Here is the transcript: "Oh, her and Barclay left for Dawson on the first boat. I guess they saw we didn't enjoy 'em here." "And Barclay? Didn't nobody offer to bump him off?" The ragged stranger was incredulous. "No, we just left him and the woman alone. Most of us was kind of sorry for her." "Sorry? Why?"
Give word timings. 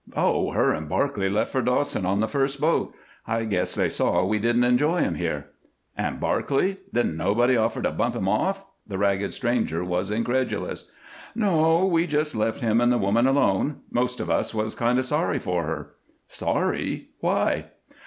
"Oh, 0.15 0.49
her 0.53 0.71
and 0.73 0.89
Barclay 0.89 1.29
left 1.29 1.51
for 1.51 1.61
Dawson 1.61 2.07
on 2.07 2.21
the 2.21 2.27
first 2.27 2.59
boat. 2.59 2.91
I 3.27 3.43
guess 3.45 3.75
they 3.75 3.87
saw 3.87 4.25
we 4.25 4.39
didn't 4.39 4.63
enjoy 4.63 4.95
'em 4.97 5.13
here." 5.13 5.49
"And 5.95 6.19
Barclay? 6.19 6.77
Didn't 6.91 7.15
nobody 7.17 7.55
offer 7.55 7.83
to 7.83 7.91
bump 7.91 8.15
him 8.15 8.27
off?" 8.27 8.65
The 8.87 8.97
ragged 8.97 9.31
stranger 9.35 9.83
was 9.83 10.09
incredulous. 10.09 10.89
"No, 11.35 11.85
we 11.85 12.07
just 12.07 12.35
left 12.35 12.61
him 12.61 12.81
and 12.81 12.91
the 12.91 12.97
woman 12.97 13.27
alone. 13.27 13.81
Most 13.91 14.19
of 14.19 14.31
us 14.31 14.55
was 14.55 14.73
kind 14.73 14.97
of 14.97 15.05
sorry 15.05 15.37
for 15.37 15.65
her." 15.65 15.91
"Sorry? 16.27 17.09
Why?" 17.19 17.65